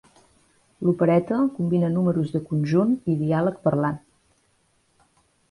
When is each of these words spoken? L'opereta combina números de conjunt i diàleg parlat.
L'opereta 0.87 1.37
combina 1.57 1.91
números 1.97 2.33
de 2.37 2.41
conjunt 2.53 2.97
i 3.15 3.19
diàleg 3.21 3.61
parlat. 3.69 4.03